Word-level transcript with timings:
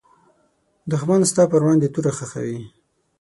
دښمن 0.91 1.21
ستا 1.31 1.43
پر 1.51 1.61
وړاندې 1.63 1.91
توره 1.93 2.11
خښوي 2.17 2.61